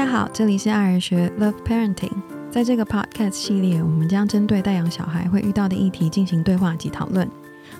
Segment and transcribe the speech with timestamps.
[0.00, 2.10] 家好，这里是爱儿学 Love Parenting。
[2.50, 7.28] 在这个 podcast 系列，我们将针对带养小孩会遇到的议题进行对话及讨论。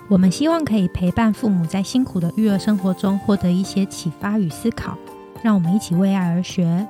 [0.07, 4.95] 我们希望可以陪伴父母在辛苦的育儿生活中获得一些启发与思考。
[5.41, 6.87] 让我们一起为爱而学。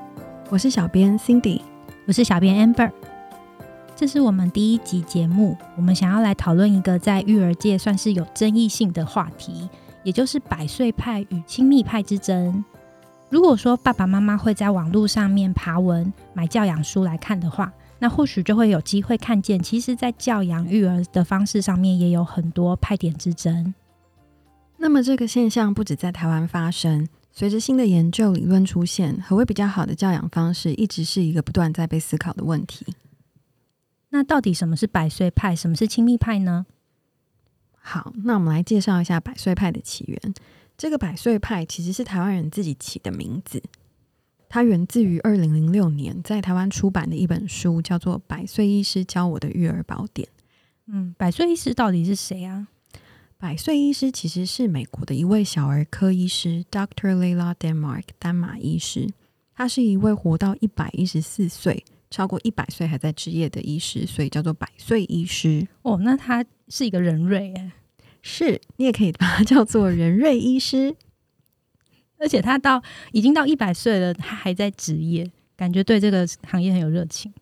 [0.50, 1.62] 我是小编 Cindy，
[2.06, 2.92] 我是小编 Amber。
[3.96, 9.70] 这是我们第一集节目，我们想要来讨论一个在育儿界算是有争议性的话题，
[10.04, 12.66] 也就是百岁派与亲密派之争。
[13.32, 23.74] 如果说爸爸妈妈会在网络上面爬文、买教养书来看的话，那或许就会有机会看见，其实，在教养育儿的方式上面也有很多派点之争。
[24.76, 32.86] 那么，这个现象不止在台湾发生，随着新的研究理论出现，何谓比较好的教养方式，一直是一个不断在被思考的问题。
[34.10, 36.66] 那到底什么是百岁派，什么是亲密派呢？
[37.80, 40.34] 好，那我们来介绍一下百岁派的起源。
[40.82, 43.62] 这个百岁派其实是台湾人自己起的名字，
[44.50, 50.28] 它源自于二零零六年在台湾出版的一本书，叫做《百岁医师教我的育儿宝典》。
[50.88, 52.68] 嗯，百岁医师到底是谁啊？
[53.38, 57.16] 百岁医师其实是美国的一位小儿科医师，Dr.
[57.16, 59.08] Layla Denmark 丹马医师。
[59.54, 65.68] 他是一位活到一百一十四岁，超过一百岁还在职业的医师，所以叫做百岁医师。
[65.84, 67.72] 哦，那他是一个人瑞哎。
[68.22, 70.96] 是你也可以把他叫做仁瑞医师，
[72.20, 77.34] 而且他到已经到一百岁了，他还在职业，感觉对这个行业很有热情。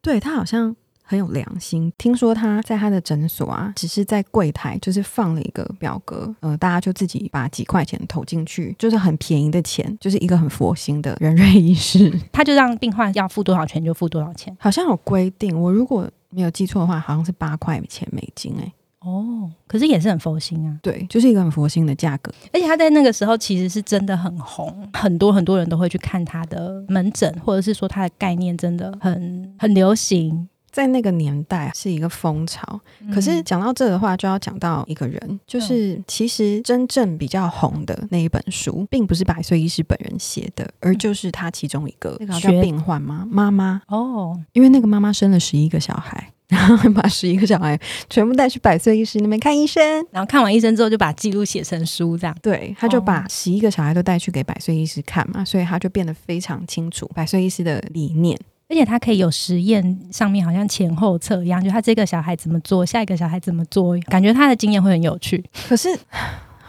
[0.00, 1.92] 对他好像很有良心。
[1.98, 12.10] 听说他在他的诊所啊，只是在柜台就是放了一个表格，呃，大家就自己把几块钱投进去，就是很便宜的钱，就是一个很佛心的仁瑞医师。
[12.32, 15.60] 他就让病患要付多少钱就付多少钱，好像有规定。
[15.60, 18.72] 我如果没有记错的话，好像是八块钱美金哎。
[19.00, 32.78] 哦，可是也是很佛心啊，对，就是一个很佛心的价格，而且他在那个时候其实是真的很红，很多很多人都会去看他的门诊，或者是说他的概念真的很很流行，在那个年代是一个风潮。
[33.10, 43.26] 可是讲到这的话，就要讲到一个人，就是其实真正比较红的那一本书，并不是百岁医师本人写的，而就是他其中一个那个叫病患吗？
[43.30, 43.80] 妈妈。
[43.88, 46.32] 哦，因为那个妈妈生了十一个小孩。
[46.50, 47.78] 然 后把十一个小孩
[48.08, 52.36] 全部带去百岁医师那边看医生，然后看完医生之后就把记录写成书，这样。
[52.42, 58.38] 对，他就把十一个小孩都带去给百岁医师看嘛，所以他就变得非常清楚百岁医师的理念，
[58.68, 65.44] 而且他可以有实验，上面好像前后测一样，就他这个小孩怎么做，下一个小孩怎么做，感觉他的经验会很有趣。
[65.68, 65.88] 可是。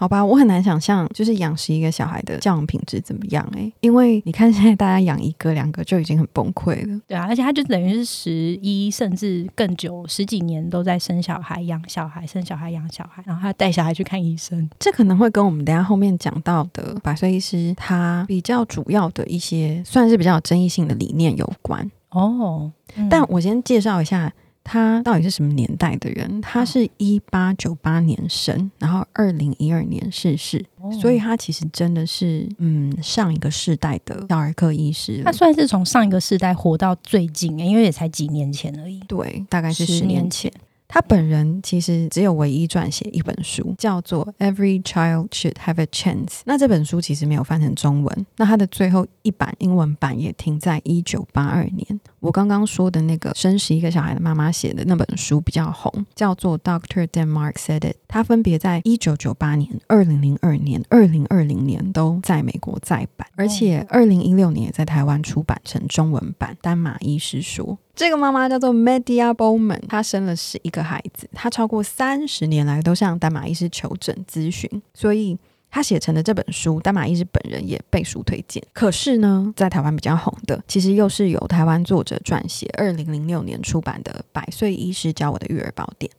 [0.01, 3.71] 好吧，我很难想象，就是养十一个小孩的教养品质怎么样哎？
[3.81, 6.99] 因为你看现在大家养一个两个就已经很崩溃了。
[7.07, 8.31] 对啊，而且他就等于是十
[8.63, 14.67] 一甚至更久十几年都在生小孩、养小孩、生小孩、养小孩，然后他带小孩去看医生。
[14.79, 22.71] 这可能会跟我们等下后面讲到的百岁医师他比较主要的一些算是比较有争议性的理念有关哦。
[23.07, 24.33] 但我先介绍一下。
[24.63, 26.39] 他到底是什么年代的人？
[26.41, 30.63] 他是一八九八年生，然后二零一二年逝世，
[31.01, 35.21] 所以他其实真的是嗯上一个世代的小儿科医师。
[35.25, 38.99] 他算是从上一个世代活到最近，因为也才几年前而已。
[39.07, 40.51] 对，大概是十年前。
[40.93, 46.25] 他本人其实只有唯一撰写一本书，叫做《Every Child Should Have a Chance》。
[46.43, 48.25] 那这本书其实没有翻成中文。
[48.35, 52.01] 那他的最后一版英文版也停在一九八二年。
[52.21, 57.85] 我刚刚说的那个生十一个小孩的妈妈写的那本书比较红，叫做《Doctor Denmark Said It》。
[58.07, 66.55] 它分别在一九九八年、二零零二年、二零二零年都在美国再版，而且二零一六年也在台湾出版成中文版。
[66.61, 67.77] 丹马医师说。
[67.95, 75.39] 这个妈妈叫做 Media Bowman，她生了十一个孩子，她超过三十年来都向丹马医师求诊咨询，所以。
[75.71, 78.61] 他写成的这本书，丹马医师本人也背书推荐。
[78.73, 86.11] 可是呢，在台湾比较红的，其实又是由台湾作者撰写，二零零六年出版的《百岁医师教我的育儿宝典》，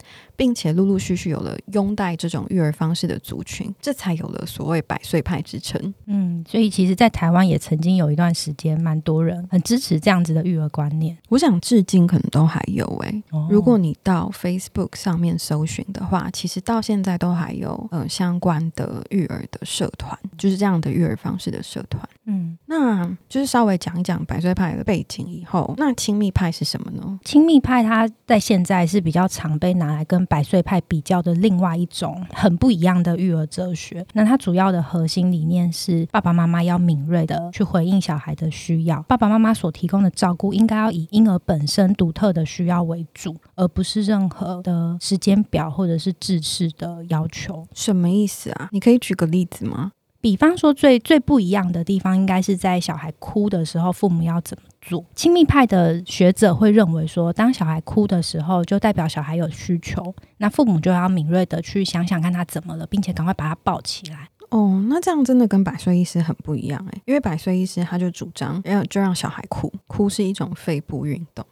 [0.43, 5.95] 并且陆陆续续有了拥戴这种育儿方式的族群，这才有了所谓“百岁派”之称。
[6.07, 11.17] 嗯，所以其实，在台湾也曾经有一段时间，蛮多人很支持这样子的育儿观念。
[11.29, 13.23] 我想，至今可能都还有诶。
[13.49, 19.47] 如果你到 Facebook 上面搜寻的话，其实到现在都还有呃相关的育儿。
[19.53, 27.21] 的社团就是这样的育儿方式的社团，嗯，那就是稍微讲一讲百岁派的背景以后，那亲密派是什么呢？
[27.23, 34.07] 亲密派它在现在是比较常被拿来跟百岁派比较的另外一种很不一样的育儿哲学。
[34.15, 47.67] 那它主要的核心理念是爸爸妈妈要敏锐的去回应小孩的需要，爸爸妈妈所提供的照顾应该要以婴儿本身独特的需要为主，而不是任何的时间表或者是制式的要求。
[47.75, 48.69] 什么意思啊？
[48.71, 49.33] 你可以举个。
[49.33, 49.93] 例子吗？
[50.21, 55.03] 比方说，最最不一样的地方，应该是在小孩哭的时候，父母要怎么做？
[55.15, 64.29] 亲密派的学者会认为说，当小孩哭的时候，就代表小孩有需求，那父母就要敏锐的去想想看他怎么了，并且赶快把他抱起来。
[64.51, 71.47] 哦，那这样真的跟百岁医师很不一样诶，因为百岁医师他就主张要就让小孩哭，哭是一种肺部运动。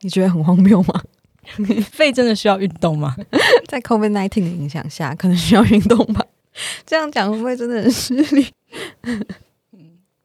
[0.00, 1.02] 你觉得很荒谬吗？
[1.90, 3.14] 肺真的需要运动吗？
[3.68, 6.24] 在 COVID nineteen 的影响下，可能需要运动吧。
[6.86, 8.46] 这样讲会不会真的很失礼？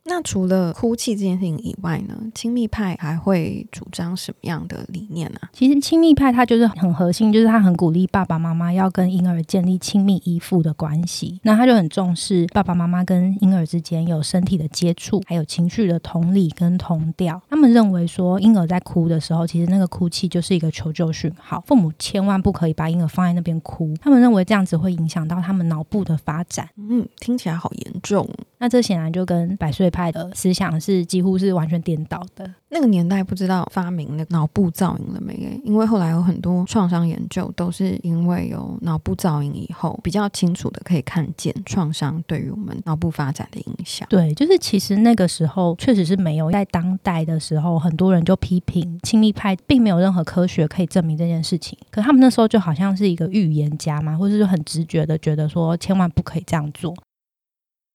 [0.07, 5.39] 那除了哭泣这件事情以外呢，亲密派还会主张什么样的理念呢？
[5.51, 11.39] 其实亲密派它就是很核心，就是他很鼓励爸爸妈妈要跟婴儿建立亲密依附的关系。
[11.43, 17.41] 那他就很重视爸爸妈妈跟婴儿之间有身体的接触，还有情绪的同理跟同调。
[17.49, 23.93] 他们认为说，婴儿在哭的时候，其实那个哭泣就是一个求救讯号，父母千万不可以把婴儿放在那边哭。
[24.01, 26.69] 他们认为这样子会影响到他们脑部的发展。
[26.77, 28.27] 嗯，听起来好严重。
[28.59, 32.47] 那这显然就跟百岁派的思想是几乎是完全颠倒的。
[32.69, 35.33] 那个年代不知道发明那脑部造影了没？
[35.63, 44.07] 因为后来有很多创伤研究都是因为有脑部造影以后，比较清楚的可以看见创伤对于我们脑部发展的影响。
[44.09, 46.51] 对，就是其实那个时候确实是没有。
[46.51, 51.77] 在当代的时候，很多人就批评亲密派，并没有任何科学可以证明这件事情。
[51.89, 56.93] 可他们那时候就好像是一个预言家嘛，或者是很直觉的觉得说，千万不可以这样做。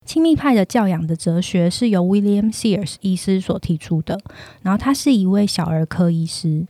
[0.05, 4.21] 亲密派的教养的哲学是由 William Sears 医师所提出的，
[4.63, 6.67] 然后他是一位小儿科医师，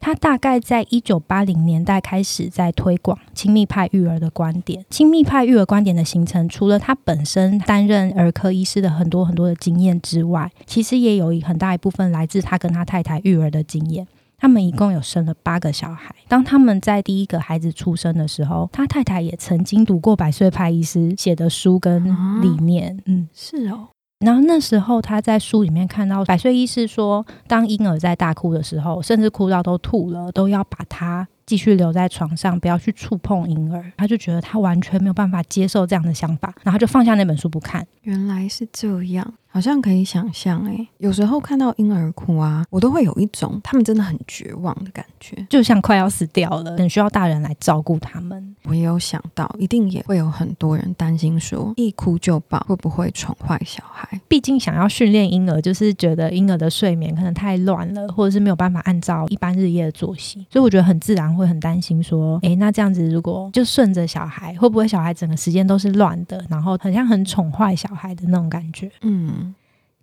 [0.00, 4.84] 他大概在一九八零年代开始在推广亲密派育儿的观点。
[4.90, 14.06] 亲密派育儿观点的形成，除了他本身担任儿科医师的很多很多的经验之外，其实也有很大一部分来自他跟他太太育儿的经验。
[14.42, 16.12] 他们一共有生了八个小孩。
[16.26, 22.04] 当他们在第一个孩子出生的时候，他太太也曾经读过百岁派医师写的书跟
[22.42, 23.00] 理念。
[23.06, 23.90] 嗯，是哦。
[24.18, 33.92] 然后那时候他在书里面看到百岁医师说，当婴儿在大哭的时候，甚至哭到都吐了，都要把他继续留在床上，不要去触碰婴儿。
[33.96, 37.86] 他就觉得他完全没有办法接受这样的想法，然后就放下那本书不看。
[38.02, 39.34] 原来是这样。
[39.52, 48.56] 好像可以想象，哎，有时候看到婴儿哭啊，我都会有一种他们真的很绝望的感觉，就像快要死掉了，很需要大人来照顾他们。
[48.64, 54.18] 我也有想到，一定也会有很多人担心说，一哭就抱会不会宠坏小孩？
[54.26, 68.90] 毕竟想要训练婴儿，就是觉得婴儿的睡眠可能太乱了，或者是没有办法按照一般日夜的作息，所以我觉得很自然会很担心说，哎，那这样子如果就顺着小孩，会不会小孩整个时间都是乱的，然后很像很宠坏小孩的那种感觉？
[69.02, 69.41] 嗯。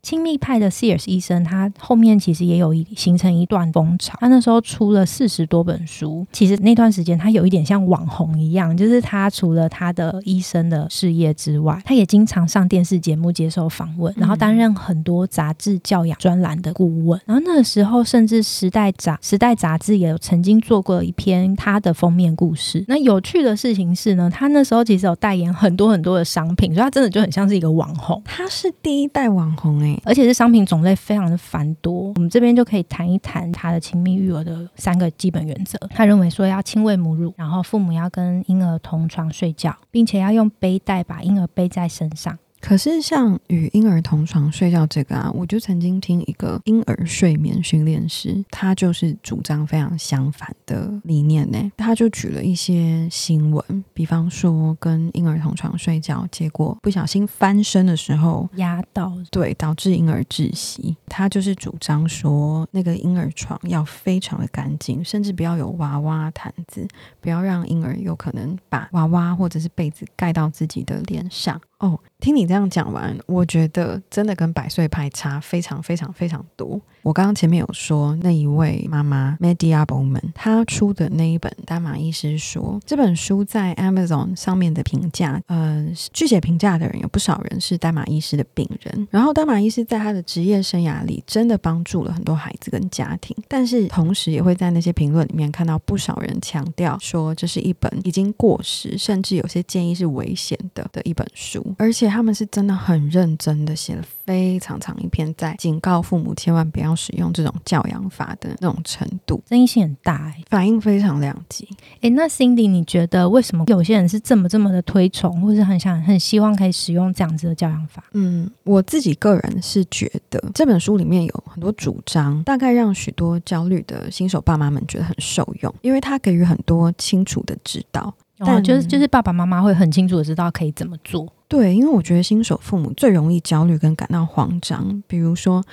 [0.02, 4.18] 亲密派的 Sears 医生，他后面其实也有一形成一段风潮。
[4.20, 17.20] 他那时候出了四十多本书，其实那段时间他有一点像网红一样，就是他除了他的医生的事业之外，他也经常上电视节目接受访问，然后担任很多杂志教养专栏的顾问。
[17.26, 22.84] 然后那个时候，甚至《时代》杂《时代》杂志也有曾经做过一篇他的封面故事。
[22.88, 28.22] 那有趣的事情是呢，他那时候其实有代言很多很多的商品，所以他真的就很像是一个网红。
[28.26, 29.89] 他是第一代网红哎。
[30.04, 35.78] 而且是商品种类非常的繁多，我们这边就可以谈一谈他的亲密育儿的三个基本原则。
[35.92, 42.38] 他认为说要亲喂母乳，然后父母要跟婴儿同床睡觉，并且要用背带把婴儿背在身上。
[42.62, 51.72] 可是，像与婴儿同床睡觉这个啊，我就曾经听一个婴儿睡眠训练师，他就是主张非常相反的理念呢。
[51.78, 60.96] 他就举了一些新闻，比方说跟婴儿同床睡觉，结果不小心翻身的时候压到，对，导致婴儿窒息。
[61.08, 66.88] 他就是主张说，那个婴儿床要非常的干净，甚至不要有娃娃毯子，
[67.22, 71.60] 不要让婴儿有可能把娃娃或者是被子盖到自己的脸上。
[71.80, 76.80] 哦，听你这样讲完，我觉得真的跟百岁派差非常非常非常多。
[77.02, 89.08] 我刚刚前面有说那一位妈妈 Media Bowman，她出的那一本《丹马医师说》这本书在 Amazon 上面的评价，呃，拒写评价的人有不少人是丹马医师的病人。
[89.10, 101.66] 然后丹马医师在他的职业生涯里真的帮助了很多孩子跟家庭，但是同时也会在那些评论里面看到不少人强调说这是一本已经过时，甚至有些建议是危险的的一本书。
[101.78, 111.68] 而且他们是真的很认真的写了非常长一篇，在警告父母千万不要使用这种教养法的那种程度，争议性很大，哎，反应非常两极。
[112.02, 118.04] 哎，那 Cindy，你觉得为什么有些人是这么这么的推崇，或是很想很希望可以使用这样子的教养法？
[118.14, 128.14] 嗯，我自己个人是觉得这本书里面有很多主张，大概让许多焦虑的新手爸妈们觉得很受用，因为他给予很多清楚的指导。
[128.40, 131.28] 哦，就是就是爸爸妈妈会很清楚的知道可以怎么做。
[131.50, 135.66] 对，因为我觉得新手父母最容易焦虑跟感到慌张，比如说。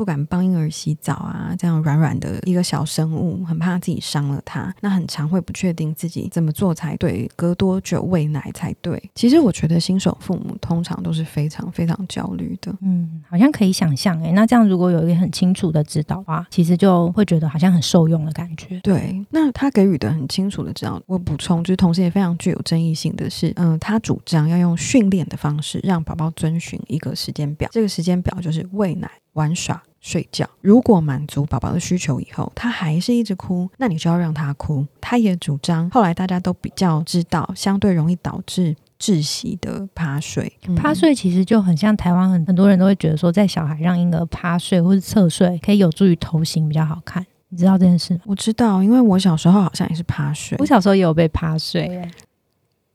[0.00, 4.74] 不敢帮婴儿洗澡啊，这样软软的一个小生物，很怕自己伤了它。
[4.80, 9.10] 那很常会不确定自己怎么做才对，隔多久喂奶才对。
[9.14, 12.74] 其实我觉得新手父母通常都是非常非常焦虑的。
[12.80, 14.32] 嗯，好像可以想象诶。
[14.32, 18.80] 那这样如果有一个很清楚的指导的话，其实就会觉得好像很受用的感觉。
[18.80, 29.82] 对，那他给予的很清楚的指导，我补充就是同时也非常具有争议性的是，嗯，他主张要用训练的方式让宝宝遵循一个时间表，这个时间表就是喂奶、玩耍。
[30.00, 34.86] 睡觉，如果满足宝宝的需求以后，他还是一直哭，那你就要让他哭。
[35.00, 40.50] 他也主张，后来大家都比较知道，相对容易导致窒息的趴睡。
[40.74, 47.24] 趴睡其实就很像台湾很很多人都会觉得说，在小孩让婴儿趴睡或者侧睡，可以有助于头型比较好看。
[47.50, 48.20] 你知道这件事吗？
[48.24, 50.56] 我知道，因为我小时候好像也是趴睡。
[50.60, 52.08] 我小时候也有被趴睡，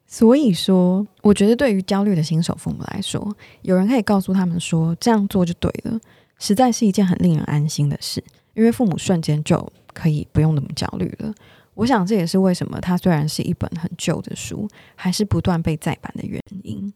[0.07, 5.99] 所以说，我觉得对于焦虑的新手父母来说，有人可以告诉他们说，这样做就对了。
[6.37, 8.23] 实在是一件很令人安心的事，
[8.53, 11.33] 因为父母瞬间就可以不用那么焦虑了。
[11.73, 16.93] 我想这也是为什么它虽然是一本很旧的书，还是不断被再版的原因。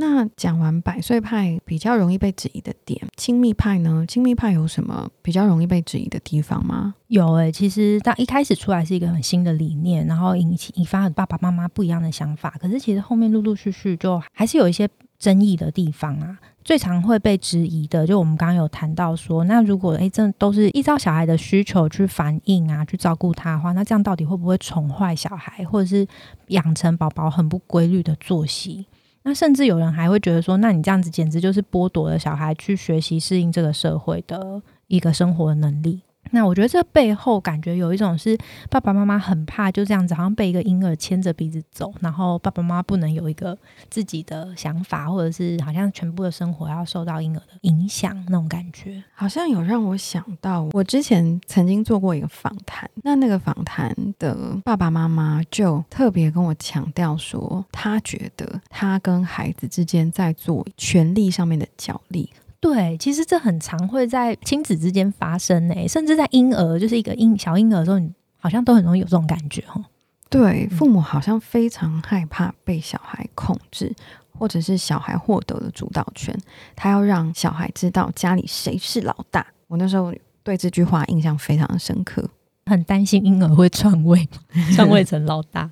[0.00, 4.04] 那讲完百岁派比较容易被质疑的点，亲密派呢？
[4.06, 6.94] 亲密派有什么比较容易被质疑的地方吗？
[7.08, 14.88] 有诶，其实当一开始出来是一个很新的理念，然后引起引发爸爸妈妈不一样的想法，可是其实后面陆陆续续就还是有一些
[15.18, 16.38] 争议的地方啊。
[16.68, 26.06] 最常会被质疑的，就我们刚刚有谈到说，那如果诶，这都是依照小孩的需求去反应啊，去照顾他的话，那这样到底会不会宠坏小孩，或者是
[26.48, 28.84] 养成宝宝很不规律的作息？
[29.22, 36.02] 那甚至有人还会觉得说，那你这样子简直就是剥夺了小孩去学习适应这个社会的一个生活能力。
[36.30, 38.36] 那我觉得这背后感觉有一种是
[38.70, 43.56] 爸爸妈妈很怕就这样子，好像被一个婴儿牵着鼻子走，然后爸爸妈妈不能有一个
[43.90, 62.30] 自己的想法，或者是好像全部的生活要受到婴儿的影响那种感觉，好像有让我想到我之前曾经做过一个访谈，那那个访谈的爸爸妈妈就特别跟我强调说，他觉得他跟孩子之间在做权力上面的角力。
[62.60, 69.80] 对，其实这很常会在亲子之间发生诶，甚至在婴儿就是一个婴小婴儿的时候，你好像都很容易有这种感觉哈。
[70.28, 73.94] 对，父母好像非常害怕被小孩控制，
[74.36, 76.36] 或者是小孩获得了主导权，
[76.74, 79.46] 他要让小孩知道家里谁是老大。
[79.68, 80.12] 我那时候
[80.42, 82.28] 对这句话印象非常的深刻，
[82.66, 84.28] 很担心婴儿会篡位，
[84.74, 85.70] 篡位 成老大。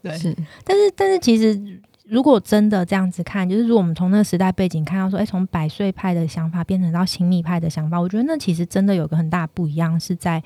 [0.00, 1.80] 对，是，但是但是其实。
[2.12, 10.42] 如果真的这样子看，就是如果我们从那个时代背景看到说，哎，从百岁派的想法变成到亲密派的想法，我觉得那其实真的有个很大不一样，是在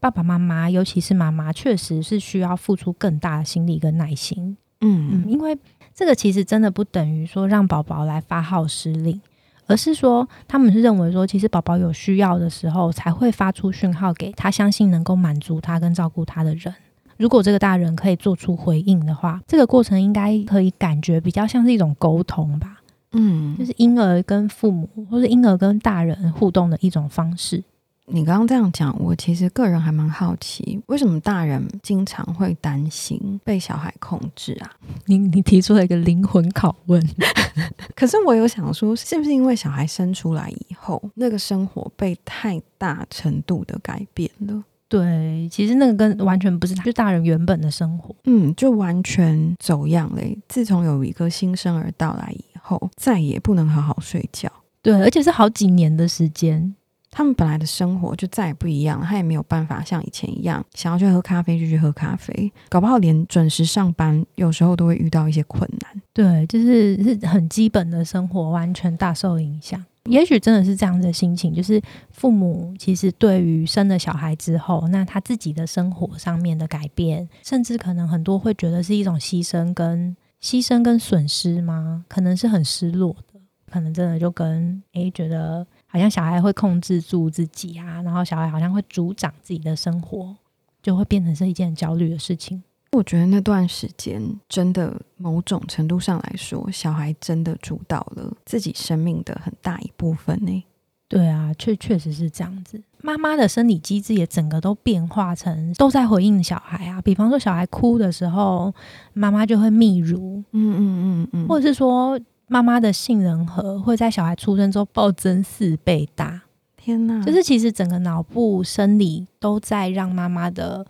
[0.00, 4.56] 爸爸妈妈，尤其是妈妈，确实是需要付出更大的心力跟耐心。
[4.80, 5.54] 嗯嗯，因为
[5.94, 9.20] 这个其实真的不等于说让宝宝来发号施令，
[9.66, 16.74] 而是说他们是认为说，其实宝宝有需要的时候才会发出讯号给他，相信能够满足他跟照顾他的人。
[17.20, 22.80] 如果这个大人可以做出回应的话，这个过程应该可以感觉比较像是一种沟通吧。
[23.12, 27.62] 嗯，就是婴儿跟父母，或者婴儿跟大人互动的一种方式。
[28.06, 34.70] 你刚刚这样讲，我其实个人还蛮好奇，为什么大人经常会担心被小孩控制啊？
[35.04, 37.06] 你你提出了一个灵魂拷问。
[37.94, 44.64] 可是我有想说，是不是因为小孩生出来以后，那个生活被太大程度的改变了？
[44.90, 50.36] 对，其实那个跟完全不是，就大人原本的生活，嗯，就完全走样嘞。
[50.48, 54.50] 自从有一个新生儿到来以后，再也不能好好睡觉。
[54.82, 56.74] 对，而且是好几年的时间，
[57.08, 66.02] 他们本来的生活就再也不一样，他也没有办法像以前一样，想要去喝咖啡就去喝咖啡，搞不好连准时上班，有时候都会遇到一些困难。
[66.12, 69.80] 对，就是是很基本的生活，完全大受影响。
[70.04, 71.80] 也许真的是这样的心情，就是
[72.10, 82.04] 父母其实对于生了小孩之后，那他自己的生活上面的改变，甚至可能很多会觉得是一种牺牲跟牺牲跟损失吗？
[82.08, 83.38] 可能是很失落的，
[83.70, 90.34] 可能真的就跟诶觉得好像小孩会控制住自己啊，然后小孩好像会主掌自己的生活，
[90.82, 92.62] 就会变成是一件很焦虑的事情。
[92.92, 100.64] 我觉得那段时间真的某种程度上来说，小孩真的主导了自己生命的很大一部分呢。
[101.06, 102.80] 对啊，确确实是这样子。
[103.02, 107.00] 妈妈的生理机制也整个都变化成都在回应小孩啊。
[107.02, 108.72] 比方说，小孩哭的时候，
[109.12, 116.42] 妈妈就会泌乳，嗯嗯嗯嗯，或者是说，妈妈的杏仁核会在小孩出生之后暴增四倍大。
[116.76, 117.22] 天哪！
[117.24, 120.86] 就是其实整个脑部生理都在让妈妈的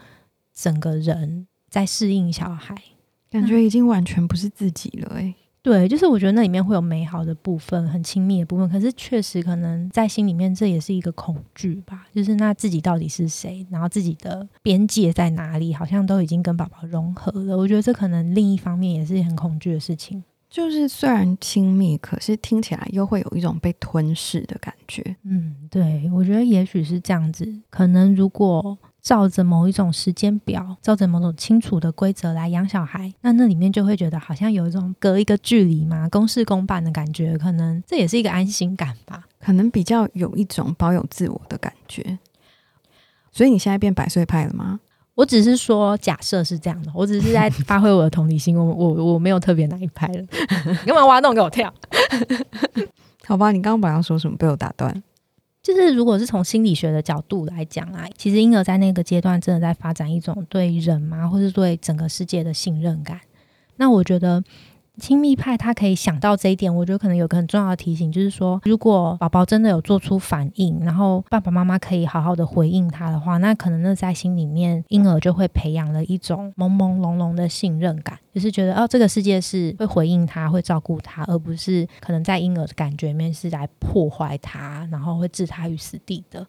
[0.55, 1.47] 整个人。
[1.71, 2.75] 在适应小孩，
[3.31, 5.35] 感觉已经完全不是自己了诶。
[5.63, 17.59] 对，就是我觉得那里面会有美好的部分，很亲密的部分，可是确实可能在心里面这也是一个恐惧吧，就是那自己到底是谁，然后自己的边界在哪里，好像都已经跟宝宝融合了。
[17.59, 25.15] 我觉得这可能另一方面也是很恐惧的事情，就是虽然亲密，可是听起来又会有一种被吞噬的感觉。
[25.25, 28.79] 嗯，对，我觉得也许是这样子，可能如果。
[29.03, 42.19] 照着某一种时间表，照着某种清楚的规则来养小孩，那那里面就会觉得好像有一种隔一个距离嘛，公事公办的感觉，可能这也是一个安心感吧，可能比较有一种保有自我的感觉。
[43.33, 44.81] 所以你现在变百岁派了吗？
[45.15, 50.21] 我只是说假设是这样的，我只是在发挥我的同理心，我我我没有特别哪一派了，
[50.83, 51.73] 你干嘛挖洞给我跳？
[53.27, 55.03] 好吧，你刚刚本来要说什么被我打断？
[55.63, 63.21] 就是如果是从心理学的角度来讲啊，其实婴儿在那个阶段真的在发展一种对人嘛，或是对整个世界的信任感。
[63.77, 64.43] 那我觉得。
[65.01, 86.47] 亲密派他可以想到这一点，我觉得可能有个很重要的提醒，就是说，如果宝宝真的有做出反应，然后爸爸妈妈可以好好的回应他的话，那可能那在心里面，婴儿就会培养了一种朦朦胧胧的信任感，就是觉得哦，这个世界是会回应他，会照顾他，而不是可能在婴儿的感觉里面是来破坏他，然后会置他于死地的。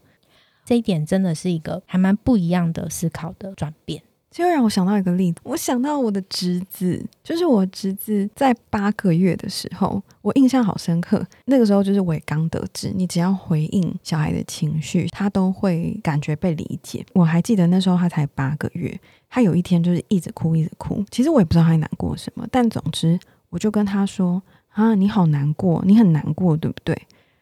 [0.65, 4.03] 这一点真的是一个还蛮不一样的思考的转变。
[4.31, 11.21] 就让我想到一个例子，我想到我的侄子，就是我侄子在八个月的时候，我印象好深刻。
[11.45, 17.05] 那个时候就是我也刚得知，你只要回应小孩的情绪，他都会感觉被理解。
[17.13, 18.97] 我还记得那时候他才八个月，
[19.29, 21.03] 他有一天就是一直哭，一直哭。
[21.11, 23.19] 其实我也不知道他难过什么，但总之
[23.49, 26.95] 我就跟他说：“啊，你好难过，你很难过，对不对？”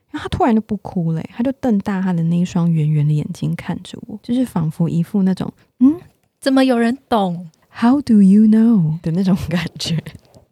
[0.09, 5.95] 然后他突然就不哭了，他就瞪大他的那一双圆圆的眼睛看着我，就是仿佛一副那种嗯。
[6.39, 10.01] 怎么有人懂？How do you know 的那种感觉？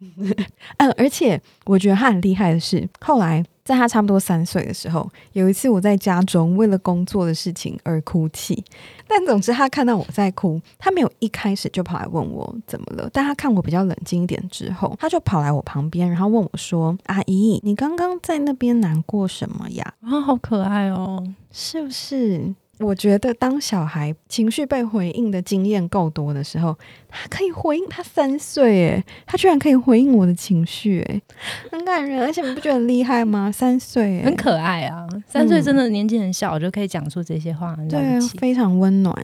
[0.78, 8.62] 嗯，而且我觉得他很厉害的是，后来在他差不多三岁的时候，有一次我在家中为了工作的事情而哭泣，
[9.06, 22.54] 但总之他看到我在哭，他没有一开始就跑来问我怎么了，但他看我比较冷静一点之后，他就跑来我旁边，然后问我说：“阿姨，你刚刚在那边难过什么呀？”啊，好可爱哦，是不是？
[22.80, 26.76] 我觉得当小孩情绪被回应的经验够多的时候，
[27.08, 27.88] 他可以回应。
[27.88, 31.22] 他三岁，诶，他居然可以回应我的情绪，诶，
[31.72, 32.22] 很感人。
[32.22, 33.50] 而且你不觉得很厉害吗？
[33.50, 35.06] 三岁，很可爱啊！
[35.26, 39.14] 三岁真的年纪很小，就可以讲出这些话，对，非常温暖。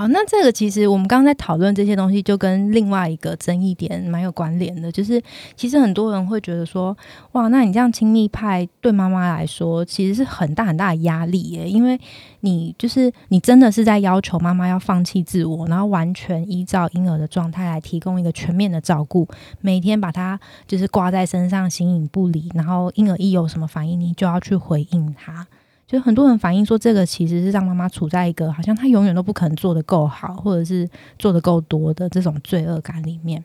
[0.00, 5.22] 好，那这个其实我们刚刚在讨论这些东西，就跟另外一个争议点蛮有关联的，就是
[5.54, 6.96] 其实很多人会觉得说，
[7.32, 12.00] 哇，那你这样亲密派对妈妈来说，其实是很大很大的压力耶，因为
[12.40, 19.28] 你就是你真的是在要求妈妈要放弃自我，然后完全依照婴儿的状态来提供一个全面的照顾，
[19.60, 25.46] 每天把他就是挂在身上，形影不离，然后婴儿一有什么反应，你就要去回应他。
[25.90, 33.42] 就很多人反映说，这个其实是让妈妈处在一个好像她永远都不可能做得够好，或者是做得够多的这种罪恶感里面。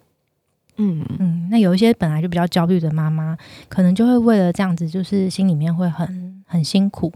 [0.78, 3.36] 嗯嗯，那有一些本来就比较焦虑的妈妈，
[3.68, 7.12] 可能就会为了这样子，就是心里面会很很辛苦。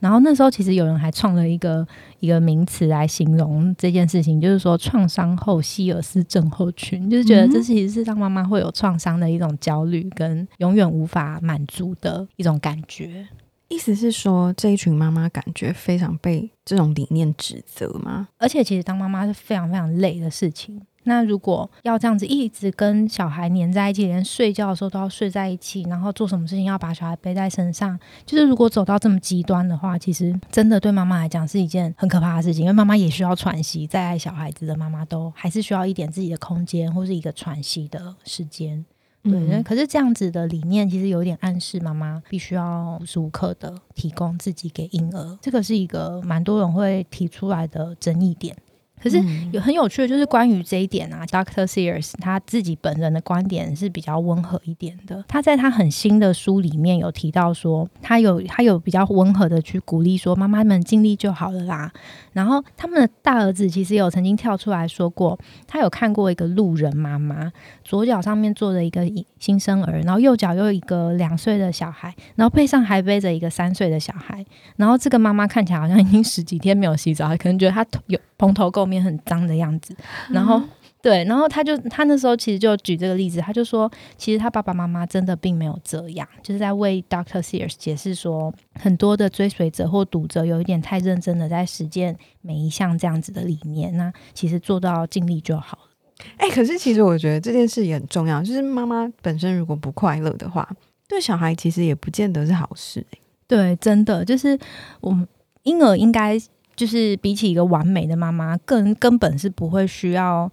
[0.00, 1.86] 然后那时候其实有人还创了一个
[2.18, 13.28] 一个名词来形容这件事情，就是说创伤后希尔斯症候群，就是觉得这其实是让妈妈会有创伤的一种焦虑，跟永远无法满足的一种感觉。
[13.72, 18.28] 意思是说，这一群妈妈感觉非常被这种理念指责吗？
[18.36, 20.80] 而且，其实当妈妈是非常非常累的事情。
[21.04, 32.62] 那如果要这样子一直跟小孩黏在一起，连睡觉的时候都要睡在一起，然后做什么事情要把小孩背在身上，就是如果走到这么极端的话，其实真的对妈妈来讲是一件很可怕的事情。
[32.62, 38.84] 因为妈妈也需要喘息，再爱小孩子的妈妈都还是需要一点自己的空间或是一个喘息的时间。
[39.22, 48.56] 对，可是这样子的理念其实有点暗示妈妈必须要无时无刻的提供自己给婴儿，这个是一个蛮多人会提出来的争议点。
[49.00, 55.24] 可是有很有趣的，就是关于这一点啊，Doctor Sears 他自己本人的观点是比较温和一点的。
[55.26, 61.92] 他在他很新的书里面有提到说，他有他有比较温和的去鼓励说，妈妈们尽力就好了啦。
[62.32, 67.52] 然后他们的大儿子其实有曾经跳出来说过，他有看过一个路人妈妈，
[67.84, 69.02] 左脚上面坐着一个
[69.38, 74.44] 新生儿，然后右脚又一个两岁的小孩，然后背上还背着一个三岁的小孩，
[74.76, 79.94] 然后这个妈妈看起来好像已经十几天没有洗澡，可能觉得她有蓬头垢面、很脏的样子。
[80.30, 80.60] 然后
[81.02, 96.24] 对，然后他就他那时候其实就举这个例子，他就说，其实他爸爸妈妈真的并没有这样，就是在为 Doctor Sears 解释说，很多的追随者或读者有一点太认真的在实践每一项这样子的理念，那其实做到尽力就好了。
[96.36, 100.68] 哎、可是其实我觉得这件事也很重要，就是妈妈本身如果不快乐的话，
[101.08, 103.18] 对小孩其实也不见得是好事、欸。
[103.48, 104.56] 对，真的就是
[105.00, 105.26] 我们
[105.64, 106.38] 婴儿应该
[106.76, 110.48] 就是比起一个完美的妈妈，更根本是不会需要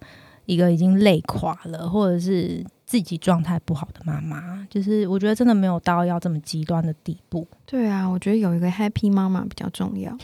[0.50, 4.66] 一个已经累垮了或者是自己状态不好的妈妈。
[4.68, 7.46] 就是我觉得真的没有到要这么极端的地步。
[7.64, 10.16] 对啊，我觉得有一个 happy 妈妈比较重要。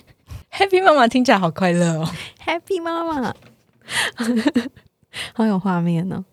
[0.51, 2.09] Happy 妈妈听起来好快乐哦。
[2.45, 3.35] happy 妈妈，
[5.33, 6.25] 好有画面呢、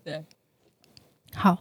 [1.36, 1.58] 好，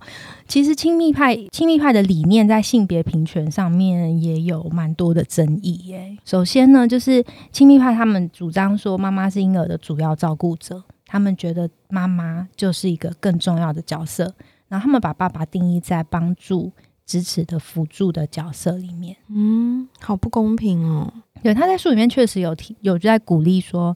[0.48, 6.18] 其实亲密派亲密派的理念在性别平权上面也有蛮多的争议耶。
[6.24, 14.34] 首先呢，就是亲密派他们主张说妈妈是婴儿的主要照顾者，他们觉得妈妈就是一个更重要的角色，
[14.68, 16.72] 然后他们把爸爸定义在帮助、
[17.06, 19.16] 支持的辅助的角色里面。
[19.28, 21.14] 嗯，好不公平哦。
[21.44, 23.96] 对，他在书里面确实有提有在鼓励说，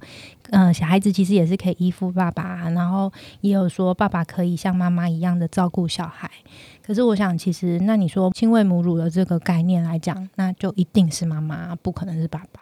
[0.51, 6.29] 呃，小孩子其实也是可以依附爸爸，然后也有说爸爸可以像妈妈一样的照顾小孩。
[6.85, 12.61] 可是我想，其实那你说亲喂母乳的这个概念来讲，那就一定是妈妈，不可能是爸爸。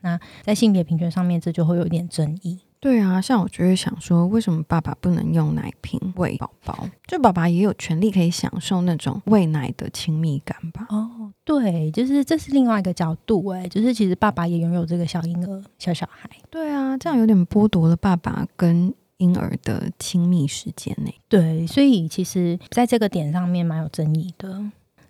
[0.00, 2.60] 那在性别平权上面，这就会有一点争议。
[2.78, 6.88] 对啊，像我就会想说，为什么爸爸不能用奶瓶喂宝宝？
[7.06, 10.86] 就爸爸也有权利可以享受那种喂奶的亲密感吧？
[10.90, 16.30] 哦，对，就是这是另外一个角度，诶，就是其实爸爸也拥有这个小婴儿、小小孩。
[16.50, 21.10] 对啊，这样有点剥夺了爸爸跟婴儿的亲密时间呢。
[21.28, 24.62] 对，所以其实在这个点上面蛮有争议的。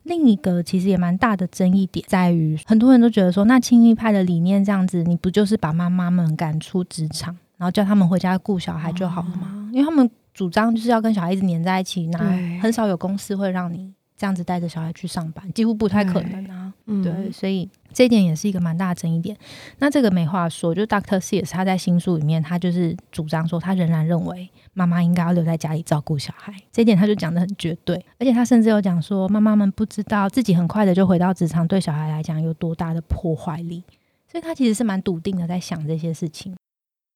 [0.06, 9.68] 另一个其实也蛮大的争议点在于，很多人都觉得说，那亲密派的理念这样子，你不就是把妈妈们赶出职场，然后叫他们回家顾小孩就好了吗？
[9.72, 16.72] 因为他们主张就是要跟小孩一直黏在一起，那对很少有公司会让你这样子带着小孩去上班，几乎不太可能啊。
[16.86, 19.34] 嗯，对，所以这一点也是一个蛮大的争议点。
[19.78, 26.52] 那这个没话说，就 Doctor Sears 他在新书里面，他就是主张说，他仍然认为妈妈应该要留在家里照顾小孩。
[26.70, 33.82] 这一点他就讲的很绝对，而且他甚至有讲说，妈妈们不知道自己很快的就回到职场，对小孩来讲有多大的破坏力。
[34.30, 36.54] 所以他其实是蛮笃定的在想这些事情。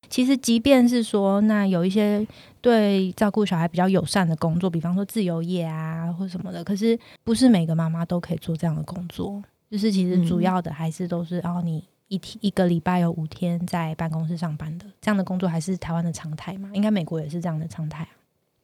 [0.09, 2.27] 其实，即便是说，那有一些
[2.63, 9.43] 对照顾小孩比较友善的工作，比方说自由业啊，或什么的，可是不是每个妈妈都可以做这样的工作。
[9.71, 16.71] 就是其实主要的还是都是，哦，你一天一个礼拜有五天在办公室上班的这样的工作，还是台湾的常态嘛？
[16.75, 18.11] 应该美国也是这样的常态啊。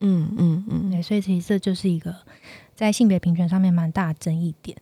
[0.01, 2.15] 嗯嗯嗯，对，所以其实这就是一个
[2.75, 4.77] 在性别平权上面蛮大的争议点。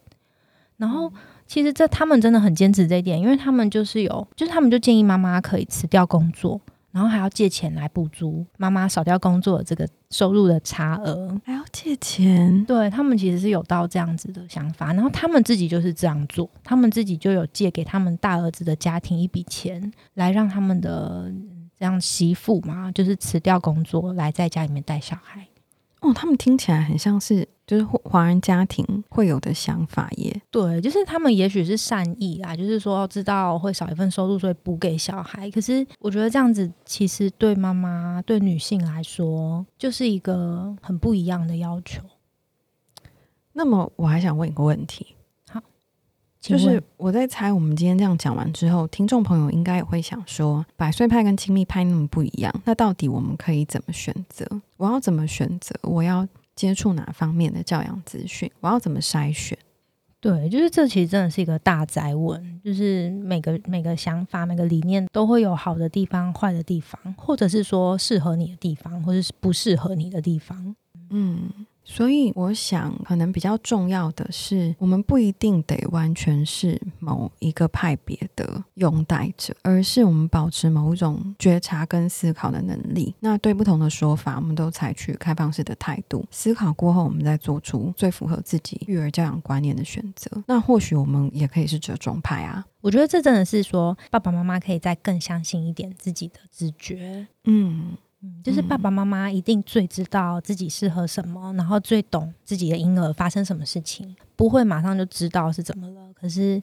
[0.77, 1.13] 然后，
[1.47, 6.61] 其实这他们真的很坚持这一点，因为他们就是有，就是他们就建议妈妈可以辞掉工作，
[6.95, 11.37] 然后还要借钱来补足妈妈少掉工作的这个收入的差额。
[11.45, 25.45] 还要借钱，对他们其实是有到这样子的想法，然后他们自己就是这样做，他们自己就有借给他们大儿子的家庭一笔钱，来让他们的嗯这样媳妇嘛，就是辞掉工作来在家里面带小孩。
[26.05, 30.43] 哦，他们听起来很像是就是华华人家庭会有的想法耶。
[30.51, 35.51] 对，就是他们也许是善意啊，就是说知道会少一份收入，所以补给小孩。
[35.51, 42.03] 可是我觉得这样子其实对妈妈、对女性来说，就是一个很不一样的要求。
[43.55, 45.15] 那么我还想问一个问题，
[45.49, 45.63] 好
[46.39, 54.45] 就是我在猜，我们今天这样讲完之后，听众朋友应该也会想说，百岁派跟亲密派那么不一样，那到底我们可以怎么选择？
[54.85, 55.75] 我要怎么选择？
[55.83, 58.51] 我要接触哪方面的教养资讯？
[58.61, 59.57] 我要怎么筛选？
[60.21, 70.77] 对，就是这其实真的是一个大宅问，就是每个每个想法、每个理念都会有好的地方、坏的地方，或者是说适合你的地方，或者是不适合你的地方。
[71.11, 71.51] 嗯，
[71.85, 83.15] 所以我想，可能比较重要的是，我们不一定得完全是某一个派别的拥戴者，而是我们保持某种觉察跟思考的能力。
[83.21, 90.43] 那对不同的说法，我们都采取开放式的态度，思考过后，我们再做出最符合自己育儿教养观念的选择。
[90.47, 92.65] 那或许我们也可以是折中派啊。
[92.81, 97.27] 我觉得这真的是说，爸爸妈妈可以再更相信一点自己的直觉。
[97.45, 106.11] 嗯，嗯，就是爸爸妈妈一定最知道自己适合什么，然后最懂自己的婴儿发生什么事情，不会马上就知道是怎么了。
[106.15, 106.61] 可是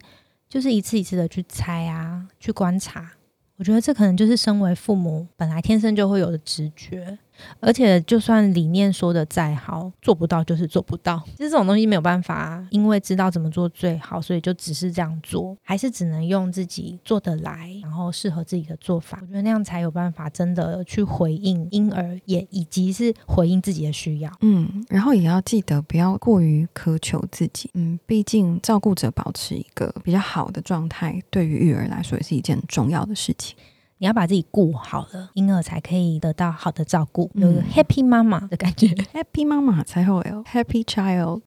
[0.48, 3.12] 就是一次一次的去猜啊，去观察。
[3.56, 7.16] 我觉得这可能就是身为父母本来天生就会有的直觉，
[7.60, 11.22] 而且就算理念说的再好，做不到就是做不到。
[11.36, 19.18] 其实这种东西没有办法，因为知道怎么做最好，所以就只是这样做，还是只能用自己做得来，然后适合自己的做法。
[19.22, 24.32] 我觉得那样才有办法真的去回应婴儿，也以及是回应自己的需要。
[24.40, 27.70] 嗯，然后也要记得不要过于苛求自己。
[27.74, 33.56] 嗯，毕竟照顾者保持一个比较好的状态，对于育儿来说也是一件很重要的事情。
[34.02, 38.88] 你要把自己顾好了，婴儿才可以得到好的照顾，有个嗯 Happy 妈妈的感觉。
[38.88, 41.42] Happy 妈妈才会有 Happy Child。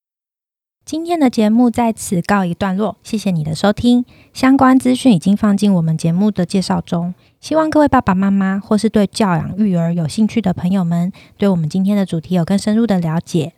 [0.86, 4.06] 今天的节目在此告一段落，谢谢你的收听。
[4.32, 13.52] 相关资讯已经放进我们节目的介绍中，希望各位爸爸妈妈或是对教养育儿有兴趣的朋友们，对我们今天的主题有更深入的了解。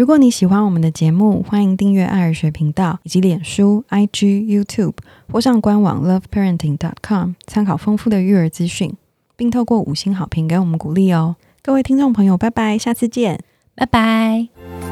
[0.00, 4.94] 如果你喜欢我们的节目，欢迎订阅爱儿学频道以及脸书、IG、YouTube，
[5.30, 8.94] 或上官网 loveparenting.com 参考丰富的育儿资讯，
[9.36, 11.36] 并透过五星好评给我们鼓励哦。
[11.62, 13.40] 各位听众朋友，拜拜，下次见。
[13.74, 14.89] 拜拜。